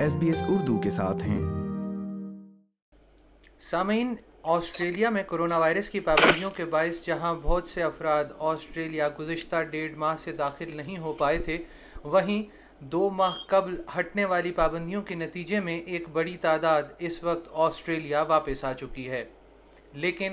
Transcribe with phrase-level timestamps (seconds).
[0.00, 1.42] S B S Urdu کے ساتھ ہیں۔
[3.60, 9.62] سامعین، آسٹریلیا میں کرونا وائرس کی پابندیوں کے باعث جہاں بہت سے افراد آسٹریلیا گزشتہ
[9.62, 11.58] ڈیڑھ ماہ سے داخل نہیں ہو پائے تھے،
[12.04, 12.42] وہیں
[12.78, 18.22] دو ماہ قبل ہٹنے والی پابندیوں کے نتیجے میں ایک بڑی تعداد اس وقت آسٹریلیا
[18.22, 19.24] واپس آ چکی ہے۔
[19.92, 20.32] لیکن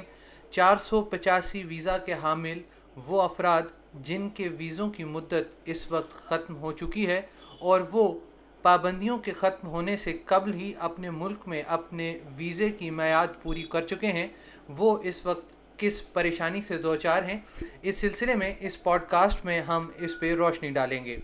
[0.49, 2.59] چار سو پچاسی ویزا کے حامل
[3.07, 3.61] وہ افراد
[3.93, 7.21] جن کے ویزوں کی مدت اس وقت ختم ہو چکی ہے
[7.59, 8.20] اور وہ
[8.67, 13.63] پابندیوں کے ختم ہونے سے قبل ہی اپنے ملک میں اپنے ویزے کی میعاد پوری
[13.63, 14.27] کر چکے ہیں۔
[14.70, 17.40] وہ اس وقت کس پریشانی سے دوچار ہیں،
[17.81, 21.17] اس سلسلے میں اس پوڈ کاسٹ میں ہم اس پہ روشنی ڈالیں گے۔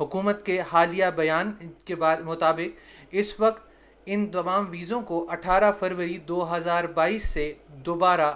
[0.00, 1.52] حکومت کے حالیہ بیان
[1.84, 2.80] کے بار، مطابق
[3.10, 3.68] اس وقت
[4.06, 8.32] ان تمام ویزوں کو اٹھارہ فروری دو ہزار بائیس سے دوبارہ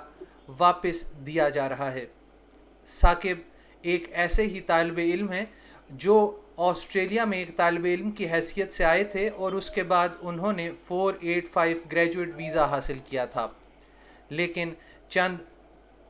[0.59, 2.07] واپس دیا جا رہا ہے۔
[2.87, 3.39] ثاقب
[3.83, 5.45] ایک ایسے ہی طالب علم ہیں
[5.91, 10.09] جو آسٹریلیا میں ایک طالب علم کی حیثیت سے آئے تھے اور اس کے بعد
[10.21, 13.47] انہوں نے four eight five graduate visa حاصل کیا تھا۔
[14.29, 14.75] لیکن
[15.09, 15.37] چند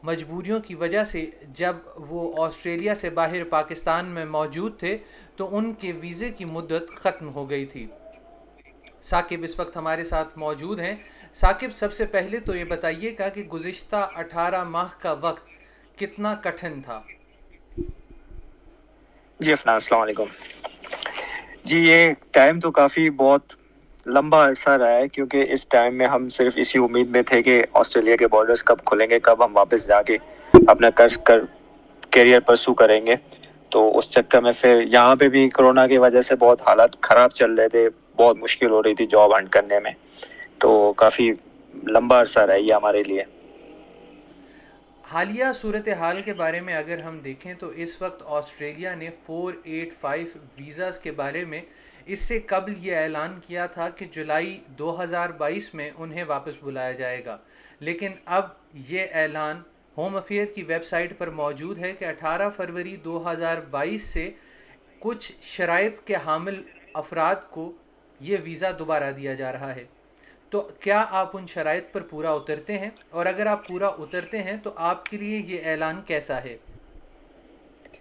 [0.02, 4.98] مجبوریوں کی وجہ سے جب وہ آسٹریلیا سے باہر پاکستان میں موجود تھے
[5.36, 7.86] تو ان کے ویزے کی مدت ختم ہو گئی تھی۔
[9.02, 10.96] ثاقب اس وقت ہمارے ساتھ موجود ہیں۔
[11.34, 15.42] ثاقب، سب سے پہلے تو یہ بتائیے گا کہ گزشتہ اٹھارہ ماہ کا وقت
[15.98, 17.02] کتنا کٹھن تھا۔
[19.40, 20.24] جی افنان السلام علیکم۔
[21.64, 23.42] جی یہ ٹائم تو کافی بہت
[24.06, 27.64] لمبا عرصہ رہا ہے، کیونکہ اس ٹائم میں ہم صرف اسی امید میں تھے کہ
[27.72, 30.16] آسٹریلیا کے بارڈرز کب کھلیں گے، کب ہم واپس جا کے
[30.66, 31.40] اپنا قرض کر
[32.10, 33.14] کیریئر پرسو کریں گے۔
[33.70, 37.30] تو اس چکر میں پھر یہاں پہ بھی کرونا کی وجہ سے بہت حالات خراب
[37.30, 39.90] چل رہے تھے، بہت مشکل ہو رہی تھی جاب ہنٹ کرنے میں۔
[40.58, 41.32] تو کافی
[41.86, 43.24] لمبا عرصہ رہا یہ ہمارے لیے۔
[45.12, 49.54] حالیہ صورت حال کے بارے میں اگر ہم دیکھیں تو اس وقت آسٹریلیا نے فور
[49.64, 50.26] ایٹ فائیو
[50.58, 51.60] ویزاز کے بارے میں
[52.06, 56.52] اس سے قبل یہ اعلان کیا تھا کہ جولائی دو ہزار بائیس میں انہیں واپس
[56.62, 57.38] بلایا جائے گا۔
[57.80, 58.44] لیکن اب
[58.74, 59.62] یہ اعلان
[59.96, 64.30] ہوم افیئر کی ویب سائٹ پر موجود ہے کہ اٹھارہ فروری دو ہزار بائیس سے
[64.98, 66.62] کچھ شرائط کے حامل
[66.94, 67.72] افراد کو
[68.20, 69.84] یہ ویزا دوبارہ دیا جا رہا ہے۔
[70.52, 74.56] تو کیا آپ ان شرائط پر پورا اترتے ہیں؟ اور اگر آپ پورا اترتے ہیں
[74.62, 76.56] تو آپ کے لیے یہ اعلان کیسا ہے؟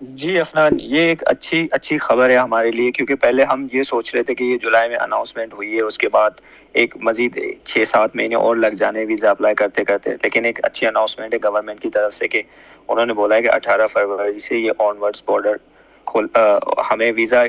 [0.02, 4.14] جی افنان، یہ ایک اچھی اچھی خبر ہے ہمارے لیے، کیونکہ پہلے ہم یہ سوچ
[4.16, 6.42] رہے تھے کہ یہ جولائی میں اناؤنسمنٹ ہوئی ہے، اس کے بعد
[6.74, 10.88] ایک مزید چھ سات مہینے اور لگ جانے ویزا اپلائی کرتے کرتے، لیکن ایک اچھی
[10.88, 12.42] اناؤنسمنٹ ہے گورنمنٹ کی طرف سے کہ
[12.88, 15.58] انہوں نے بولا ہے کہ اٹھارہ فروری سے یہ آن ورڈس بارڈر
[16.08, 16.28] کھول
[16.92, 17.44] ہمیں ویزا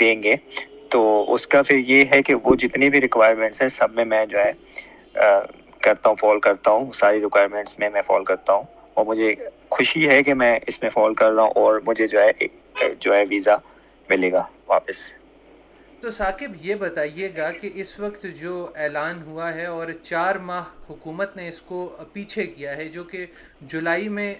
[0.00, 0.36] دیں گے۔
[0.90, 1.00] تو
[1.34, 4.38] اس کا پھر یہ ہے کہ وہ جتنی بھی ریکوائرمنٹس ہیں سب میں میں جو
[4.38, 4.52] ہے
[5.80, 8.62] کرتا ہوں فال کرتا ہوں۔ ساری ریکوائرمنٹس میں میں فال کرتا ہوں۔
[8.94, 9.34] اور مجھے
[9.70, 12.30] خوشی ہے کہ میں اس میں فال کر رہا ہوں اور مجھے جو ہے
[13.00, 13.56] جو ہے ویزا
[14.08, 15.19] ملے گا واپس۔
[16.02, 20.64] تو ثاقب یہ بتائیے گا کہ اس وقت جو اعلان ہوا ہے اور چار ماہ
[20.88, 21.78] حکومت نے اس کو
[22.12, 23.24] پیچھے کیا ہے، جو کہ
[23.62, 24.34] جولائی میں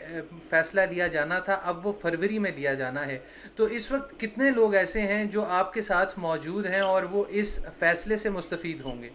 [0.48, 3.18] فیصلہ لیا جانا تھا، اب وہ فروری میں لیا جانا ہے۔
[3.56, 7.24] تو اس وقت کتنے لوگ ایسے ہیں جو آپ کے ساتھ موجود ہیں اور وہ
[7.40, 9.08] اس فیصلے سے مستفید ہوں گے؟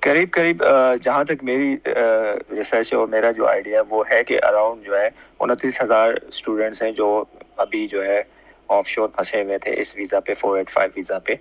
[0.00, 0.62] قریب قریب
[1.02, 1.76] جہاں تک میری
[2.56, 5.08] ریسرچ اور میرا جو آئیڈیا وہ ہے کہ اراؤنڈ جو ہے،
[5.40, 7.08] انتیس ہزار اسٹوڈنٹس ہیں جو
[7.64, 8.22] ابھی جو ہے
[8.68, 11.34] آف شور پھنسے ہوئے تھے اس ویزا پہ فور ایٹ فائیو ویزا پہ۔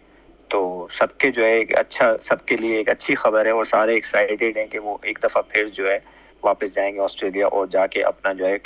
[0.47, 3.63] تو سب کے جو ہے ایک اچھا سب کے لیے ایک اچھی خبر ہے اور
[3.63, 5.99] سارے ایکسائٹیڈ ہیں کہ وہ ایک دفعہ پھر جو ہے
[6.43, 8.57] واپس جائیں گے آسٹریلیا اور جا کے اپنا جو ہے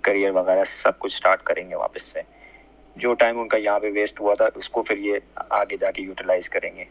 [0.00, 2.20] کریئر وغیرہ سب کچھ اسٹارٹ کریں گے واپس سے۔
[2.96, 5.90] جو ٹائم ان کا یہاں پہ ویسٹ ہوا تھا، اس کو پھر یہ آگے جا
[5.90, 6.84] کے یوٹیلائز کریں گے۔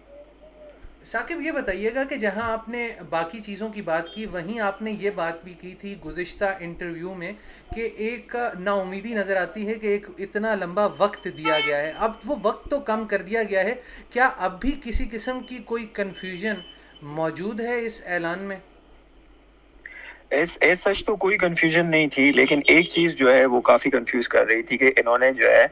[1.06, 4.82] ثاقب، یہ بتائیے گا کہ جہاں آپ نے باقی چیزوں کی بات کی، وہیں آپ
[4.82, 7.32] نے یہ بات بھی کی تھی گزشتہ انٹرویو میں
[7.76, 11.92] کہ ایک نا امیدی نظر آتی ہے کہ ایک اتنا لمبا وقت دیا گیا ہے۔
[11.98, 13.74] اب وہ وقت تو کم کر دیا گیا ہے۔
[14.10, 16.56] کیا اب بھی کسی قسم کی کوئی کنفیوژن
[17.02, 18.58] موجود ہے اس اعلان میں؟
[20.30, 24.28] ایس سچ تو کوئی کنفیوژن نہیں تھی، لیکن ایک چیز جو ہے وہ کافی کنفیوز
[24.28, 25.66] کر رہی تھی کہ انہوں نے جو ہے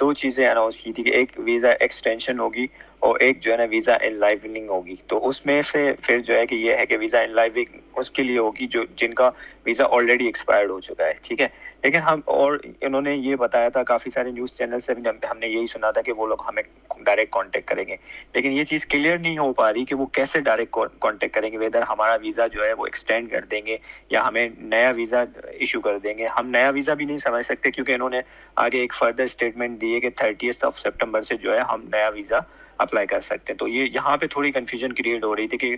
[0.00, 2.66] دو چیزیں اناؤنس کی تھی کہ ایک ویزا ایکسٹینشن ہوگی
[3.02, 6.36] اور ایک جو ہے نا ویزا ان لائوننگ ہوگی۔ تو اس میں سے پھر جو
[6.36, 9.30] ہے کہ یہ ہے کہ ویزا ان لائوننگ اس کے لیے ہوگی جو جن کا
[9.64, 11.48] ویزا آلریڈی ایکسپائرڈ ہو چکا ہے، ٹھیک ہے؟
[11.82, 14.92] لیکن ہم اور انہوں نے یہ بتایا تھا، کافی سارے نیوز چینل سے
[15.30, 16.62] ہم نے یہی سنا تھا کہ وہ لوگ ہمیں
[17.00, 17.96] ڈائریکٹ کانٹیکٹ کریں گے۔
[18.34, 21.58] لیکن یہ چیز کلیئر نہیں ہو پا رہی کہ وہ کیسے ڈائریکٹ کانٹیکٹ کریں گے
[21.58, 23.76] ویدر ہمارا ویزا جو ہے وہ ایکسٹینڈ کر دیں گے
[24.10, 27.70] یا ہمیں نیا ویزا ایشو کر دیں گے۔ ہم نیا ویزا بھی نہیں سمجھ سکتے
[27.70, 28.20] کیونکہ انہوں نے
[28.56, 32.08] آگے ایک فردر اسٹیٹمنٹ دی ہے کہ تھرٹیتھ آف سپٹمبر سے جو ہے ہم نیا
[32.08, 32.38] ویزا
[32.78, 35.76] اپلائی کر سکتے ہیں۔ تو یہ یہاں پہ تھوڑی کنفیوژن کریٹ ہو رہی تھی کہ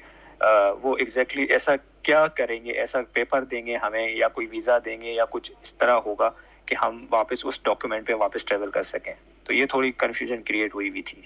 [0.82, 5.00] وہ ایگزیکٹلی ایسا کیا کریں گے؟ ایسا پیپر دیں گے ہمیں یا کوئی ویزا دیں
[5.00, 6.30] گے یا کچھ اس طرح ہوگا
[6.66, 9.14] کہ ہم واپس اس ڈاکیومنٹ پہ واپس ٹریول کر سکیں۔
[9.44, 11.22] تو یہ تھوڑی کنفیوژن کریٹ ہوئی ہوئی تھی۔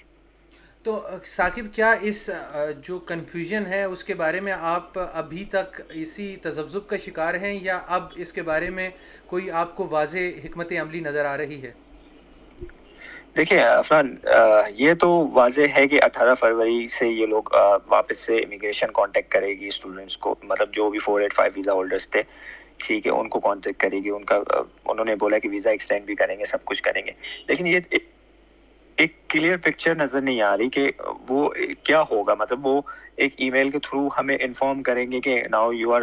[0.83, 2.29] تو ثاقب، کیا اس
[2.77, 7.59] جو کنفیوژن ہے اس کے بارے میں آپ ابھی تک اسی تذبذب کا شکار ہیں
[7.61, 8.89] یا اب اس کے بارے میں
[9.25, 11.71] کوئی آپ کو واضح حکمت عملی نظر آ رہی ہے؟
[13.37, 14.15] دیکھیے عفران
[14.75, 17.43] یہ تو واضح ہے کہ اٹھارہ فروری سے یہ لوگ
[17.87, 21.73] واپس سے امیگریشن کانٹیکٹ کرے گی اسٹوڈنٹس کو۔ مطلب جو بھی four eight five visa
[21.73, 22.21] holders تھے،
[22.77, 24.39] ٹھیک ہے، ان کو کانٹیکٹ کرے گی۔ ان کا
[24.85, 27.11] انہوں نے بولا کہ ویزا ایکسٹینڈ بھی کریں گے، سب کچھ کریں گے۔
[27.47, 27.79] لیکن یہ
[28.97, 30.91] ایک کلیئر پکچر نظر نہیں آ رہی کہ
[31.29, 31.49] وہ
[31.83, 32.81] کیا ہوگا۔ مطلب وہ
[33.15, 36.01] ایک ای میل کے تھرو ہمیں انفارم کریں گے کہ ناؤ یو آر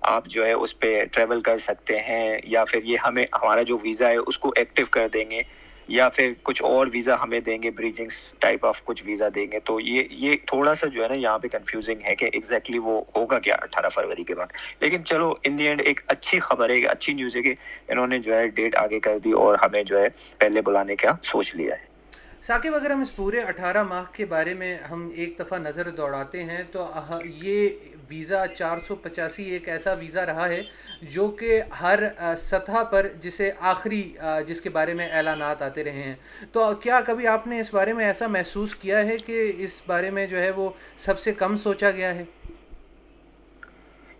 [0.00, 3.78] آپ جو ہے اس پہ ٹریول کر سکتے ہیں یا پھر یہ ہمیں، ہمارا جو
[3.82, 5.42] ویزا ہے اس کو ایکٹیو کر دیں گے۔
[5.88, 9.60] یا پھر کچھ اور ویزا ہمیں دیں گے بریجنگس ٹائپ آف کچھ ویزا دیں گے۔
[9.60, 13.02] تو یہ یہ تھوڑا سا جو ہے نا، یہاں پہ کنفیوزنگ ہے کہ ایگزیکٹلی وہ
[13.16, 14.46] ہوگا کیا اٹھارہ فروری کے بعد۔
[14.80, 17.54] لیکن چلو ان دی اینڈ ایک اچھی خبر ہے، ایک اچھی نیوز ہے کہ
[17.88, 20.08] انہوں نے جو ہے ڈیٹ آگے کر دی اور ہمیں جو ہے
[20.38, 21.93] پہلے بلانے کا سوچ لیا ہے۔
[22.44, 26.42] ثاقب اگر ہم اس پورے اٹھارہ ماہ کے بارے میں ہم ایک دفعہ نظر دوڑاتے
[26.44, 26.86] ہیں تو
[27.36, 27.68] یہ
[28.08, 30.60] ویزا چار سو پچاسی ایک ایسا ویزا رہا ہے
[31.10, 31.50] جو کہ
[31.80, 32.02] ہر
[32.40, 34.02] سطح پر جسے آخری
[34.46, 36.14] جس کے بارے میں اعلانات آتے رہے ہیں۔
[36.52, 40.10] تو کیا کبھی آپ نے اس بارے میں ایسا محسوس کیا ہے کہ اس بارے
[40.10, 40.68] میں جو ہے وہ
[40.98, 42.24] سب سے کم سوچا گیا ہے؟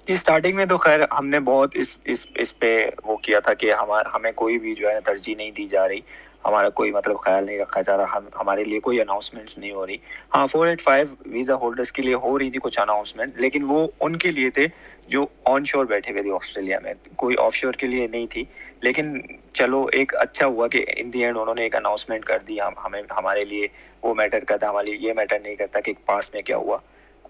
[0.07, 2.71] اسٹارٹنگ میں تو خیر ہم نے بہت اس اس اس پہ
[3.05, 3.73] وہ کیا تھا کہ
[4.15, 6.01] ہمیں کوئی بھی جو ہے ترجیح نہیں دی جا رہی۔
[6.45, 9.97] ہمارا کوئی مطلب خیال نہیں رکھا جا رہا ہمارے لیے کوئی اناؤنسمنٹس نہیں ہو رہی۔
[10.35, 13.87] ہاں four eight five visa holders کے لیے ہو رہی تھی کچھ اناؤنسمنٹ لیکن وہ
[14.01, 14.67] ان کے لیے تھے
[15.09, 18.45] جو آن شور بیٹھے ہوئے تھے آسٹریلیا میں۔ کوئی آف شور کے لیے نہیں تھی،
[18.81, 19.21] لیکن
[19.53, 23.03] چلو، ایک اچھا ہوا کہ ان دی اینڈ انہوں نے ایک اناؤنسمنٹ کر دی۔ ہمیں
[23.11, 23.67] ہمارے لیے
[24.03, 26.79] وہ میٹر کرتا، ہمارے لیے یہ میٹر نہیں کرتا کہ پاس میں کیا ہوا۔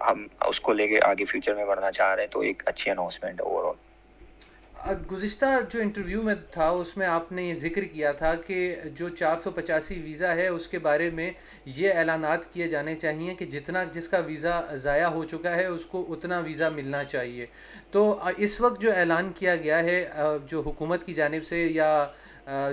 [0.00, 2.90] ہم اس کو لے کے آگے فیوچر میں بڑھنا چاہ رہے ہیں، تو ایک اچھی
[2.90, 3.83] اناؤنسمنٹ ہے اوور آل
[5.10, 9.08] گزشتہ جو انٹرویو میں تھا، اس میں آپ نے یہ ذکر کیا تھا کہ جو
[9.08, 11.31] چار سو پچاسی ویزا ہے، اس کے بارے میں
[11.76, 15.86] یہ اعلانات کیے جانے چاہیے کہ جتنا جس کا ویزا ضائع ہو چکا ہے، اس
[15.86, 17.46] کو اتنا ویزا ملنا چاہیے۔
[17.90, 20.04] تو اس وقت جو اعلان کیا گیا ہے
[20.46, 22.06] جو حکومت کی جانب سے یا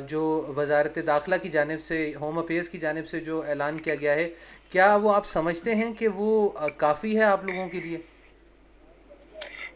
[0.07, 4.15] جو وزارت داخلہ کی جانب سے، ہوم افیئرس کی جانب سے جو اعلان کیا گیا
[4.15, 4.29] ہے،
[4.69, 7.97] کیا وہ آپ سمجھتے ہیں کہ وہ کافی ہے آپ لوگوں کے لیے؟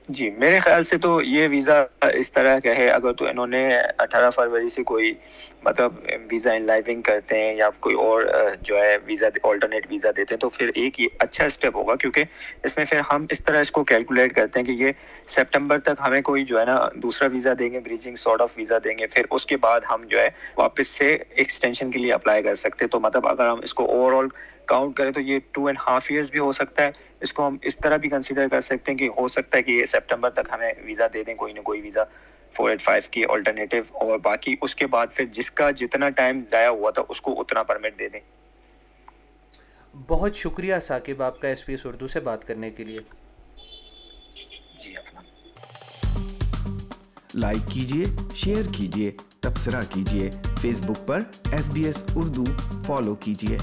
[0.10, 3.62] جی میرے خیال سے تو یہ ویزا اس طرح کا ہے، اگر تو انہوں نے
[4.00, 5.13] اٹھارہ فروری سے کوئی
[5.63, 5.94] مطلب
[6.31, 8.24] ویزا ان لائیونگ کرتے ہیں یا کوئی اور
[8.62, 12.24] جو ہے ویزا آلٹرنیٹ ویزا دیتے ہیں، تو پھر ایک یہ اچھا اسٹیپ ہوگا، کیونکہ
[12.63, 14.92] اس میں پھر ہم اس طرح اس کو کیلکولیٹ کرتے ہیں کہ یہ
[15.28, 18.78] سپٹمبر تک ہمیں کوئی جو ہے نا دوسرا ویزا دیں گے بریجنگ سارٹ آف ویزا
[18.84, 22.44] دیں گے، پھر اس کے بعد ہم جو ہے واپس سے ایکسٹینشن کے لیے اپلائی
[22.44, 24.28] کر سکتے تو مطلب اگر ہم اس کو اوور آل
[24.66, 26.92] کاؤنٹ کریں تو یہ ٹو اینڈ ہاف ایئرس بھی ہو سکتا ہے۔
[27.25, 29.72] اس کو ہم اس طرح بھی کنسیڈر کر سکتے ہیں کہ ہو سکتا ہے کہ
[29.72, 32.04] یہ سپٹمبر تک ہمیں ویزا دے دیں کوئی نہ کوئی ویزا
[32.56, 36.39] فور ایٹ فائیو کی آلٹرنیٹیو اور باقی اس کے بعد پھر جس کا جتنا ٹائم
[36.39, 38.19] ضائع ہوا تھا اس کو اتنا پرمٹ دے دیں۔
[40.07, 42.98] بہت شکریہ ثاقب آپ کا ایس پی ایس اردو سے بات کرنے کے لیے۔
[44.83, 44.94] جی
[47.36, 48.06] لائک کیجیے
[48.36, 50.30] شیئر کیجیے تبصرہ کیجیے
[50.62, 52.44] فیس بک پر S B S Urdu
[52.88, 53.57] follow کیجیے